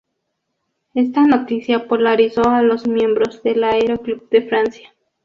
Esta 0.95 1.21
noticia 1.27 1.87
polarizó 1.87 2.41
a 2.49 2.63
los 2.63 2.87
miembros 2.87 3.43
del 3.43 3.63
Aero 3.63 3.99
Club 4.01 4.27
de 4.31 4.41
Francia. 4.41 4.91